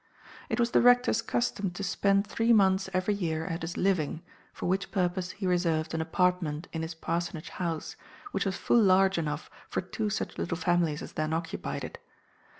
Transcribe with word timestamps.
It 0.49 0.59
was 0.59 0.71
the 0.71 0.81
rector's 0.81 1.21
custom 1.21 1.69
to 1.69 1.83
spend 1.83 2.25
three 2.25 2.51
months 2.53 2.89
every 2.91 3.13
year 3.13 3.45
at 3.45 3.61
his 3.61 3.77
living, 3.77 4.23
for 4.51 4.65
which 4.65 4.89
purpose 4.89 5.29
he 5.29 5.45
reserved 5.45 5.93
an 5.93 6.01
apartment 6.01 6.67
in 6.73 6.81
his 6.81 6.95
parsonage 6.95 7.49
house, 7.49 7.95
which 8.31 8.45
was 8.47 8.57
full 8.57 8.81
large 8.81 9.19
enough 9.19 9.51
for 9.69 9.81
two 9.81 10.09
such 10.09 10.39
little 10.39 10.57
families 10.57 11.03
as 11.03 11.13
then 11.13 11.33
occupied 11.33 11.83
it. 11.83 11.99